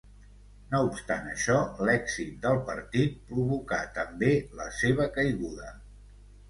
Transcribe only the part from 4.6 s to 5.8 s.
la seva caiguda.